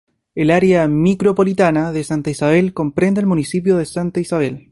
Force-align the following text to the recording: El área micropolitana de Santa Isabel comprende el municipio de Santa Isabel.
El 0.33 0.49
área 0.49 0.87
micropolitana 0.87 1.91
de 1.91 2.03
Santa 2.03 2.31
Isabel 2.31 2.73
comprende 2.73 3.19
el 3.21 3.27
municipio 3.27 3.77
de 3.77 3.85
Santa 3.85 4.19
Isabel. 4.19 4.59